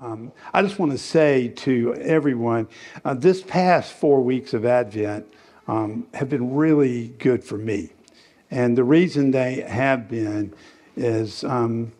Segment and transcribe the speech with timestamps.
[0.00, 2.68] Um, I just want to say to everyone
[3.04, 5.26] uh, this past four weeks of Advent
[5.66, 7.90] um, have been really good for me.
[8.48, 10.54] And the reason they have been
[10.96, 11.90] is um,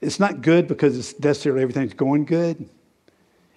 [0.00, 2.68] it's not good because it's necessarily everything's going good.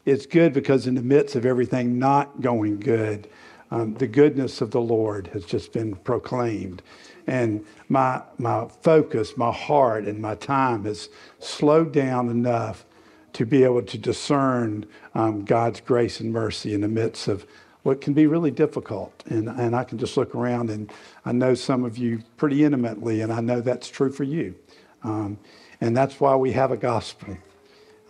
[0.03, 3.29] It's good because in the midst of everything not going good,
[3.69, 6.81] um, the goodness of the Lord has just been proclaimed.
[7.27, 12.83] And my, my focus, my heart, and my time has slowed down enough
[13.33, 14.85] to be able to discern
[15.15, 17.45] um, God's grace and mercy in the midst of
[17.83, 19.23] what can be really difficult.
[19.27, 20.91] And, and I can just look around and
[21.25, 24.55] I know some of you pretty intimately, and I know that's true for you.
[25.03, 25.37] Um,
[25.81, 27.37] and that's why we have a gospel.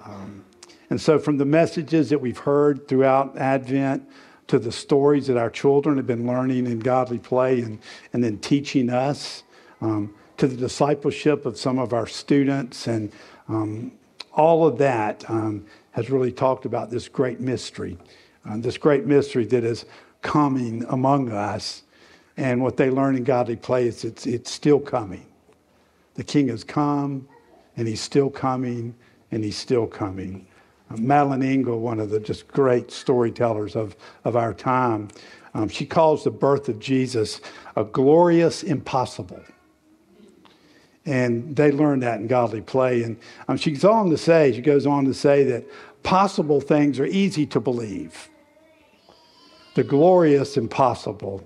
[0.04, 0.44] Um,
[0.90, 4.10] and so, from the messages that we've heard throughout Advent
[4.48, 7.78] to the stories that our children have been learning in godly play and,
[8.12, 9.44] and then teaching us,
[9.82, 13.12] um, to the discipleship of some of our students and
[13.50, 13.92] um,
[14.34, 17.98] all of that um, has really talked about this great mystery,
[18.50, 19.86] uh, this great mystery that is
[20.22, 21.84] coming among us.
[22.38, 25.26] And what they learn in godly place, it's, it's still coming.
[26.16, 27.28] The king has come,
[27.76, 28.96] and he's still coming,
[29.32, 30.48] and he's still coming.
[30.90, 35.10] Uh, Madeleine L'Engle, one of the just great storytellers of, of our time,
[35.54, 37.42] um, she calls the birth of Jesus
[37.76, 39.42] a glorious impossible.
[41.10, 43.02] And they learn that in godly play.
[43.02, 45.66] And um, she goes on to say, she goes on to say that
[46.04, 48.30] possible things are easy to believe.
[49.74, 51.44] The glorious impossible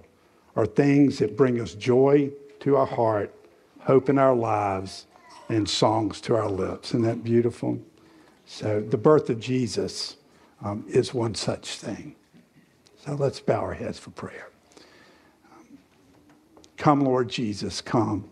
[0.58, 3.33] are things that bring us joy to our heart,
[3.80, 5.08] hope in our lives,
[5.47, 6.89] and songs to our lips.
[6.89, 7.80] Isn't that beautiful?
[8.45, 10.17] So the birth of Jesus
[10.61, 12.16] um, is one such thing.
[13.05, 14.50] So let's bow our heads for prayer.
[16.75, 18.30] Come, Lord Jesus, come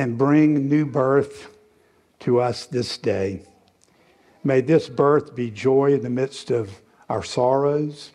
[0.00, 1.54] and bring new birth
[2.18, 3.42] to us this day.
[4.42, 8.10] May this birth be joy in the midst of our sorrows,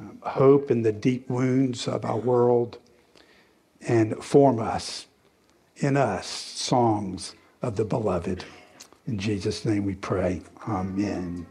[0.00, 2.78] um, hope in the deep wounds of our world,
[3.86, 5.06] and form us,
[5.76, 8.44] in us, songs of the beloved.
[9.06, 10.42] In Jesus' name we pray.
[10.66, 11.46] Amen.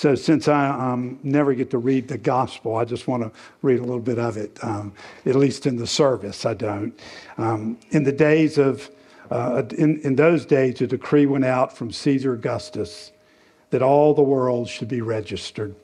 [0.00, 3.30] So, since I um, never get to read the gospel, I just want to
[3.60, 4.94] read a little bit of it, um,
[5.26, 6.46] at least in the service.
[6.46, 6.98] I don't.
[7.36, 8.90] Um, in the days of,
[9.30, 13.12] uh, in, in those days, a decree went out from Caesar Augustus
[13.68, 15.74] that all the world should be registered.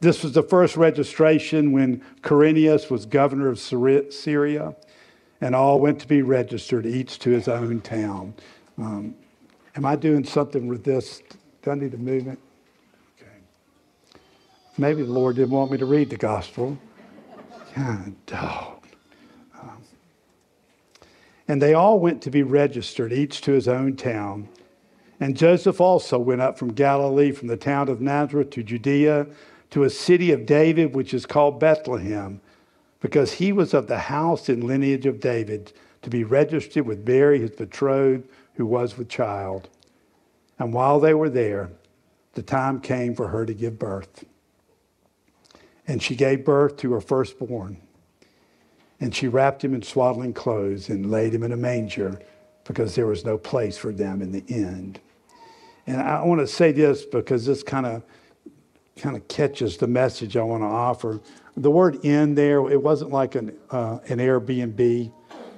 [0.00, 4.74] This was the first registration when Quirinius was governor of Syria,
[5.40, 8.34] and all went to be registered, each to his own town.
[8.76, 9.14] Um,
[9.76, 11.22] am I doing something with this?
[11.62, 12.40] Do I need to move it?
[14.78, 16.76] Maybe the Lord didn't want me to read the gospel.
[17.74, 18.86] God, dog.
[19.60, 19.78] Um,
[21.48, 24.48] and they all went to be registered, each to his own town.
[25.18, 29.26] And Joseph also went up from Galilee, from the town of Nazareth to Judea,
[29.70, 32.40] to a city of David, which is called Bethlehem,
[33.00, 35.72] because he was of the house and lineage of David,
[36.02, 39.70] to be registered with Mary, his betrothed, who was with child.
[40.58, 41.70] And while they were there,
[42.34, 44.24] the time came for her to give birth.
[45.86, 47.78] And she gave birth to her firstborn.
[49.00, 52.20] And she wrapped him in swaddling clothes and laid him in a manger
[52.64, 55.00] because there was no place for them inn the end.
[55.86, 58.02] And I want to say this because this kind of
[58.96, 61.20] kind of catches the message I want to offer.
[61.56, 65.12] The word "in" there, it wasn't like an uh, an Airbnb.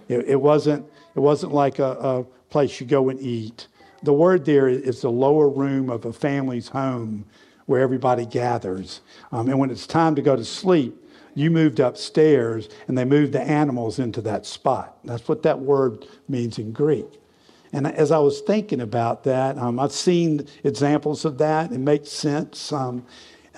[0.08, 3.68] It, it, wasn't it wasn't like a, a place you go and eat.
[4.02, 7.24] The word there is the lower room of a family's home
[7.68, 9.02] where everybody gathers.
[9.30, 10.96] Um, and when it's time to go to sleep,
[11.34, 14.96] you moved upstairs and they moved the animals into that spot.
[15.04, 17.20] That's what that word means in Greek.
[17.74, 21.70] And as I was thinking about that, um, I've seen examples of that.
[21.70, 22.72] It makes sense.
[22.72, 23.04] Um,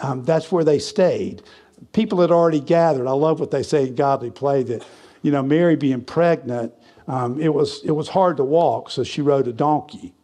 [0.03, 1.45] um, that's where they stayed.
[1.93, 3.07] People had already gathered.
[3.07, 4.85] I love what they say in Godly Play that,
[5.23, 6.75] you know, Mary being pregnant,
[7.07, 10.15] um, it, was, it was hard to walk, so she rode a donkey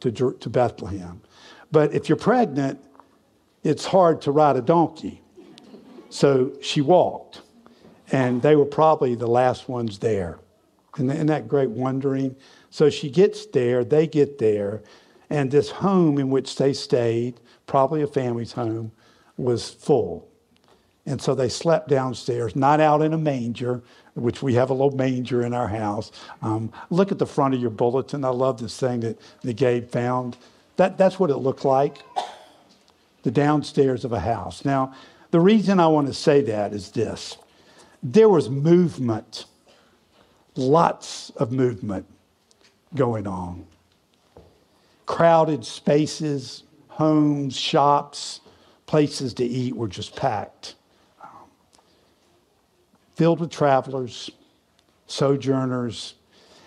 [0.00, 1.22] to, to Bethlehem.
[1.72, 2.78] But if you're pregnant,
[3.64, 5.22] it's hard to ride a donkey.
[6.10, 7.40] So she walked,
[8.12, 10.38] and they were probably the last ones there.
[10.96, 12.36] And that great wondering?
[12.70, 14.82] So she gets there, they get there,
[15.28, 18.92] and this home in which they stayed, probably a family's home,
[19.36, 20.28] was full.
[21.06, 23.82] And so they slept downstairs, not out in a manger,
[24.14, 26.12] which we have a little manger in our house.
[26.42, 28.24] Um, look at the front of your bulletin.
[28.24, 30.36] I love this thing that, that Gabe found.
[30.76, 31.98] That, that's what it looked like
[33.24, 34.64] the downstairs of a house.
[34.64, 34.94] Now,
[35.32, 37.36] the reason I want to say that is this
[38.02, 39.46] there was movement,
[40.56, 42.06] lots of movement
[42.94, 43.66] going on.
[45.06, 48.40] crowded spaces, homes, shops,
[48.86, 50.76] places to eat were just packed.
[53.14, 54.30] Filled with travelers,
[55.06, 56.14] sojourners.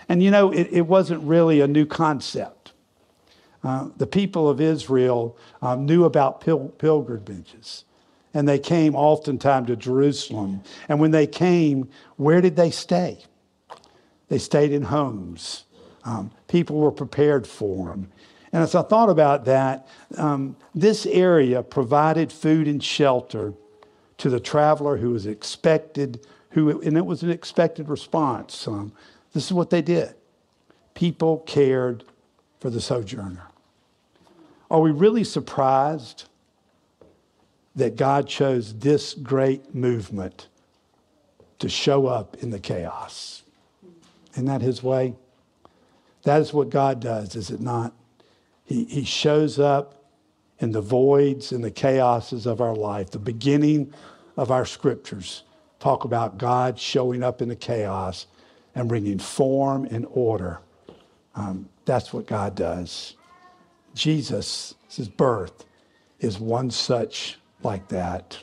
[0.09, 2.56] And you know, it, it wasn't really a new concept.
[3.67, 7.83] Uh, the people of Israel um, knew about pil- pilgrimages,
[8.33, 10.61] and they came oftentimes to Jerusalem.
[10.87, 13.25] And when they came, where did they stay?
[14.29, 15.65] They stayed in homes.
[16.05, 18.09] Um, people were prepared for them.
[18.53, 19.85] And as I thought about that,
[20.17, 23.53] um, this area provided food and shelter
[24.19, 28.65] to the traveler who was expected, who, and it was an expected response.
[28.65, 28.93] Um,
[29.33, 30.15] this is what they did
[30.93, 32.05] people cared
[32.61, 33.43] for the sojourner.
[34.69, 36.25] Are we really surprised
[37.75, 40.47] that God chose this great movement
[41.59, 43.43] to show up in the chaos?
[44.33, 45.15] Isn't that his way?
[46.23, 47.93] That is what God does, is it not?
[48.65, 50.03] He, he shows up
[50.59, 53.11] in the voids and the chaoses of our life.
[53.11, 53.93] The beginning
[54.35, 55.43] of our scriptures
[55.79, 58.27] talk about God showing up in the chaos
[58.75, 60.59] and bringing form and order.
[61.35, 63.16] Um, that's what God does.
[63.97, 65.65] Jesus, his birth,
[66.19, 68.37] is one such like that.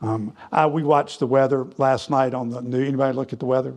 [0.00, 2.88] Um, I, we watched the weather last night on the news.
[2.88, 3.74] Anybody look at the weather?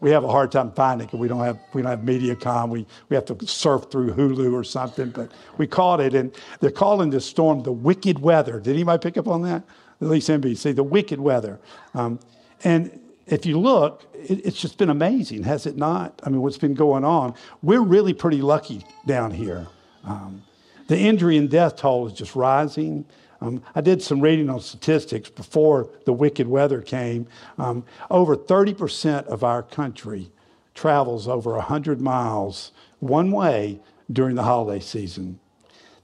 [0.00, 2.68] we have a hard time finding it we don't have we don't have MediaCom.
[2.68, 5.10] We we have to surf through Hulu or something.
[5.10, 8.60] But we caught it, and they're calling this storm the wicked weather.
[8.60, 9.64] Did anybody pick up on that?
[10.00, 11.58] At least NBC, the wicked weather.
[11.94, 12.20] Um,
[12.62, 16.20] and if you look, it, it's just been amazing, has it not?
[16.22, 17.34] I mean, what's been going on?
[17.62, 19.66] We're really pretty lucky down here.
[20.04, 20.42] Um,
[20.86, 23.04] the injury and death toll is just rising.
[23.40, 27.28] Um, I did some reading on statistics before the wicked weather came.
[27.58, 30.30] Um, over 30% of our country
[30.74, 33.80] travels over 100 miles one way
[34.10, 35.38] during the holiday season.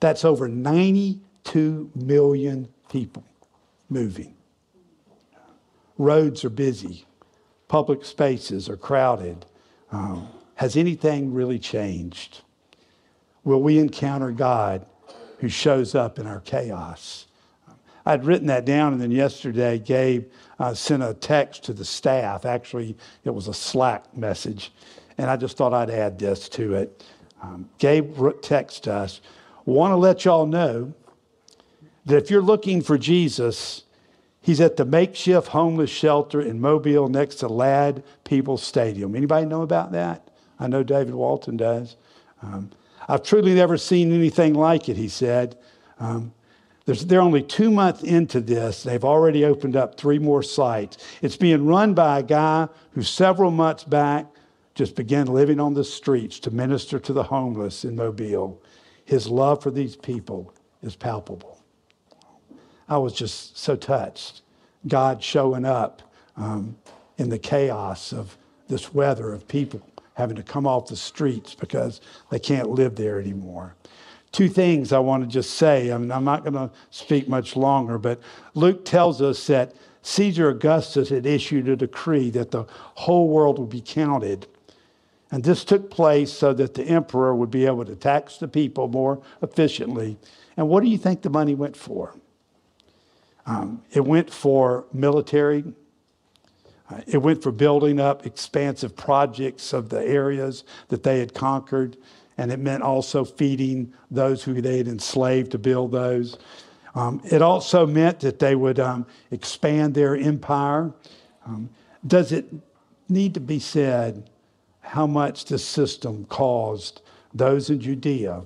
[0.00, 3.24] That's over 92 million people
[3.88, 4.34] moving.
[5.96, 7.06] Roads are busy,
[7.68, 9.46] public spaces are crowded.
[9.92, 12.42] Um, has anything really changed?
[13.44, 14.86] Will we encounter God
[15.44, 17.26] who shows up in our chaos.
[18.06, 20.26] I'd written that down, and then yesterday, Gabe
[20.58, 22.46] uh, sent a text to the staff.
[22.46, 24.72] Actually, it was a Slack message,
[25.18, 27.04] and I just thought I'd add this to it.
[27.42, 29.20] Um, Gabe texted us,
[29.66, 30.94] want to let y'all know
[32.06, 33.84] that if you're looking for Jesus,
[34.40, 39.14] he's at the makeshift homeless shelter in Mobile next to Ladd Peebles Stadium.
[39.14, 40.26] Anybody know about that?
[40.58, 41.96] I know David Walton does.
[42.42, 42.70] Um,
[43.08, 45.56] I've truly never seen anything like it, he said.
[45.98, 46.32] Um,
[46.86, 48.82] they're only two months into this.
[48.82, 50.98] They've already opened up three more sites.
[51.22, 54.26] It's being run by a guy who several months back
[54.74, 58.60] just began living on the streets to minister to the homeless in Mobile.
[59.04, 60.52] His love for these people
[60.82, 61.58] is palpable.
[62.88, 64.42] I was just so touched.
[64.86, 66.02] God showing up
[66.36, 66.76] um,
[67.16, 68.36] in the chaos of
[68.68, 69.80] this weather of people
[70.14, 72.00] having to come off the streets because
[72.30, 73.74] they can't live there anymore.
[74.32, 75.92] Two things I want to just say.
[75.92, 78.20] I mean, I'm not going to speak much longer, but
[78.54, 82.64] Luke tells us that Caesar Augustus had issued a decree that the
[82.94, 84.46] whole world would be counted.
[85.30, 88.88] And this took place so that the emperor would be able to tax the people
[88.88, 90.18] more efficiently.
[90.56, 92.14] And what do you think the money went for?
[93.46, 95.64] Um, it went for military
[97.06, 101.96] it went for building up expansive projects of the areas that they had conquered,
[102.36, 106.38] and it meant also feeding those who they had enslaved to build those.
[106.94, 110.92] Um, it also meant that they would um, expand their empire.
[111.46, 111.70] Um,
[112.06, 112.46] does it
[113.08, 114.30] need to be said
[114.80, 117.00] how much this system caused
[117.32, 118.42] those in Judea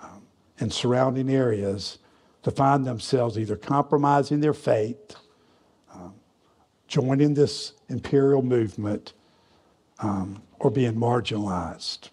[0.00, 0.22] um,
[0.60, 1.98] and surrounding areas
[2.42, 5.16] to find themselves either compromising their faith
[6.94, 9.14] joining this imperial movement
[9.98, 12.10] um, or being marginalized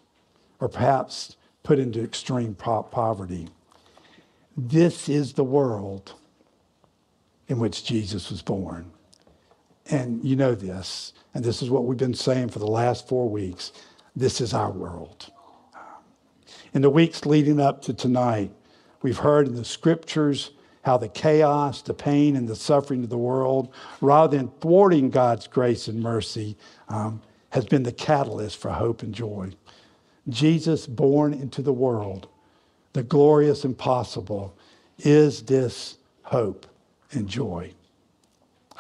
[0.60, 3.48] or perhaps put into extreme po- poverty.
[4.58, 6.16] This is the world
[7.48, 8.90] in which Jesus was born.
[9.92, 13.30] And you know this, and this is what we've been saying for the last four
[13.30, 13.72] weeks.
[14.16, 15.32] This is our world.
[16.74, 18.52] In the weeks leading up to tonight,
[19.04, 20.50] we've heard in the scriptures
[20.84, 25.48] how the chaos, the pain, and the suffering of the world, rather than thwarting God's
[25.48, 26.58] grace and mercy,
[26.90, 29.52] um, has been the catalyst for hope and joy.
[30.30, 32.28] Jesus, born into the world,
[32.94, 34.56] the glorious impossible,
[35.00, 36.66] is this hope
[37.12, 37.74] and joy.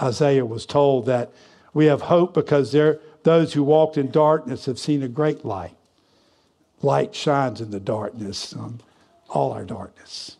[0.01, 1.31] Isaiah was told that
[1.73, 5.75] we have hope because there, those who walked in darkness have seen a great light.
[6.81, 8.79] Light shines in the darkness, um,
[9.29, 10.37] all our darkness.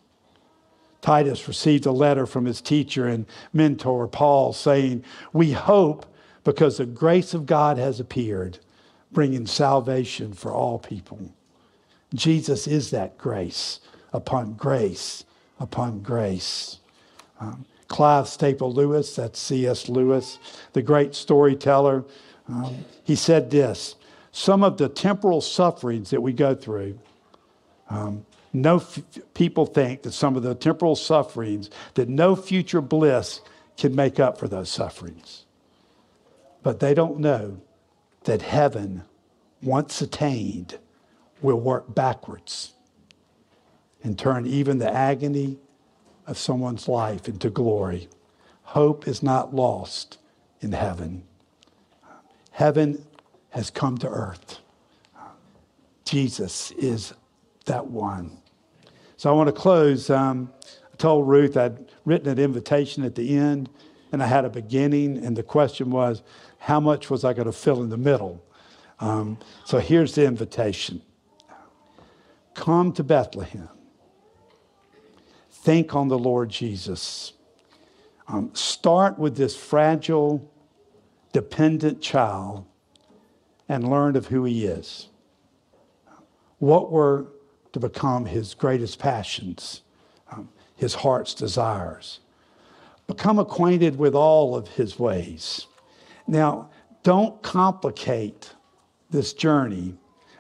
[1.01, 5.03] Titus received a letter from his teacher and mentor, Paul, saying,
[5.33, 6.05] We hope
[6.43, 8.59] because the grace of God has appeared,
[9.11, 11.33] bringing salvation for all people.
[12.13, 13.79] Jesus is that grace
[14.13, 15.23] upon grace
[15.61, 16.79] upon grace.
[17.39, 19.87] Um, Clive Staple Lewis, that's C.S.
[19.87, 20.39] Lewis,
[20.73, 22.03] the great storyteller,
[22.47, 23.95] um, he said this
[24.31, 26.99] Some of the temporal sufferings that we go through,
[27.89, 28.99] um, no f-
[29.33, 33.41] people think that some of the temporal sufferings, that no future bliss
[33.77, 35.45] can make up for those sufferings.
[36.63, 37.61] But they don't know
[38.25, 39.03] that heaven,
[39.63, 40.77] once attained,
[41.41, 42.73] will work backwards
[44.03, 45.57] and turn even the agony
[46.27, 48.07] of someone's life into glory.
[48.63, 50.17] Hope is not lost
[50.59, 51.23] in heaven.
[52.51, 53.05] Heaven
[53.49, 54.59] has come to earth.
[56.05, 57.13] Jesus is
[57.65, 58.37] that one.
[59.17, 60.09] So I want to close.
[60.09, 60.51] Um,
[60.91, 63.69] I told Ruth I'd written an invitation at the end,
[64.11, 66.23] and I had a beginning, and the question was,
[66.57, 68.43] how much was I going to fill in the middle?
[68.99, 71.01] Um, so here's the invitation
[72.53, 73.69] Come to Bethlehem.
[75.49, 77.33] Think on the Lord Jesus.
[78.27, 80.51] Um, start with this fragile,
[81.33, 82.65] dependent child
[83.67, 85.07] and learn of who he is.
[86.59, 87.27] What were
[87.73, 89.81] to become his greatest passions,
[90.31, 92.19] um, his heart's desires.
[93.07, 95.67] Become acquainted with all of his ways.
[96.27, 96.69] Now,
[97.03, 98.53] don't complicate
[99.09, 99.95] this journey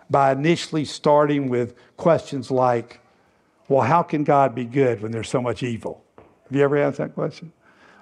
[0.09, 2.99] by initially starting with questions like,
[3.67, 6.03] well, how can God be good when there's so much evil?
[6.17, 7.53] Have you ever asked that question?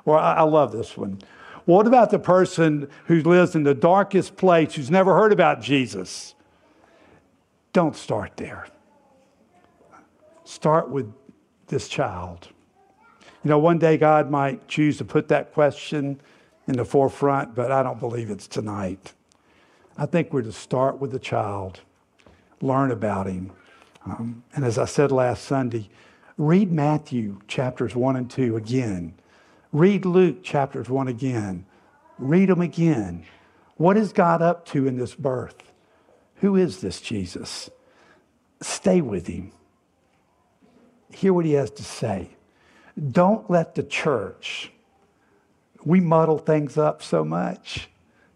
[0.05, 1.19] Well, I, I love this one.
[1.65, 6.33] What about the person who lives in the darkest place, who's never heard about Jesus?
[7.74, 8.65] Don't start there.
[10.49, 11.13] Start with
[11.67, 12.47] this child.
[13.43, 16.19] You know, one day God might choose to put that question
[16.67, 19.13] in the forefront, but I don't believe it's tonight.
[19.95, 21.81] I think we're to start with the child,
[22.61, 23.51] learn about him.
[24.07, 25.87] Um, and as I said last Sunday,
[26.35, 29.13] read Matthew chapters 1 and 2 again.
[29.71, 31.67] Read Luke chapters 1 again.
[32.17, 33.23] Read them again.
[33.75, 35.71] What is God up to in this birth?
[36.37, 37.69] Who is this Jesus?
[38.61, 39.51] Stay with him.
[41.11, 42.29] Hear what he has to say.
[43.11, 44.71] Don't let the church,
[45.83, 47.89] we muddle things up so much.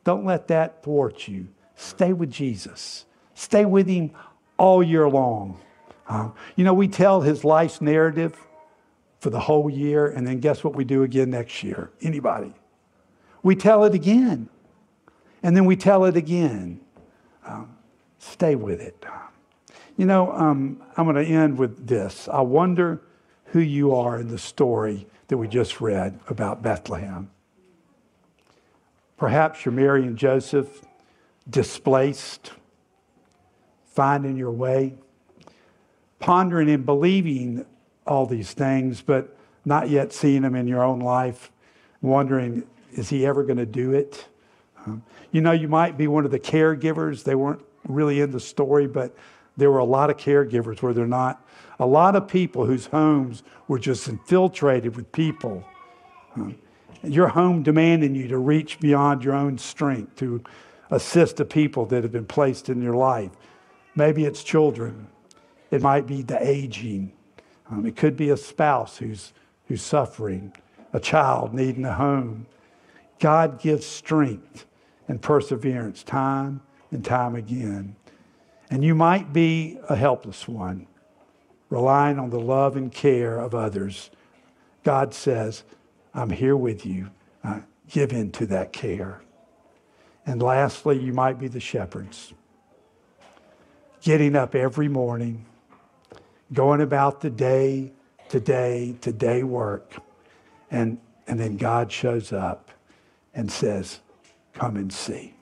[0.04, 1.48] Don't let that thwart you.
[1.76, 3.06] Stay with Jesus.
[3.36, 4.12] Stay with him
[4.58, 5.60] all year long.
[6.08, 8.38] Um, you know, we tell his life's narrative
[9.20, 11.92] for the whole year, and then guess what we do again next year?
[12.02, 12.54] Anybody?
[13.42, 14.50] We tell it again,
[15.42, 16.82] and then we tell it again.
[17.46, 17.78] Um,
[18.20, 19.06] stay with it.
[19.96, 22.28] You know, um, I'm going to end with this.
[22.28, 23.02] I wonder
[23.46, 27.30] who you are in the story that we just read about Bethlehem.
[29.18, 30.84] Perhaps you're Mary and Joseph,
[31.50, 32.52] displaced,
[33.86, 34.96] finding your way,
[36.20, 37.66] pondering and believing
[38.08, 41.52] all these things, but not yet seeing them in your own life,
[42.02, 44.26] wondering, is he ever going to do it?
[44.86, 47.24] Um, you know, you might be one of the caregivers.
[47.24, 49.16] They weren't really in the story, but
[49.58, 51.46] there were a lot of caregivers where they're not.
[51.80, 55.64] A lot of people whose homes were just infiltrated with people.
[57.04, 60.44] Your home demanding you to reach beyond your own strength to
[60.90, 63.32] assist the people that have been placed in your life.
[63.96, 65.08] Maybe it's children.
[65.72, 67.14] It might be the aging.
[67.70, 69.34] Um, it could be a spouse who's,
[69.68, 70.54] who's suffering,
[70.94, 72.46] a child needing a home.
[73.20, 74.66] God gives strength
[75.08, 77.96] and perseverance time and time again.
[78.74, 80.88] And you might be a helpless one,
[81.70, 84.10] relying on the love and care of others.
[84.84, 85.64] God says,
[86.12, 87.12] I'm here with you.
[87.44, 89.22] Uh, give in to that care.
[90.26, 92.34] And lastly, you might be the shepherds,
[94.02, 95.46] getting up every morning,
[96.52, 97.92] going about the day
[98.30, 99.94] to day to day work.
[100.72, 102.72] And, and then God shows up
[103.36, 104.00] and says,
[104.54, 105.36] Come and see.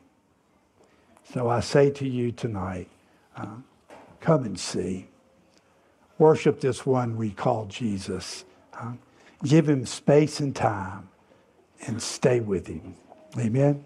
[1.34, 2.90] So I say to you tonight,
[4.20, 5.08] come and see.
[6.18, 8.46] Worship this one we call Jesus.
[9.44, 11.10] Give him space and time
[11.88, 12.96] and stay with him.
[13.40, 13.84] Amen.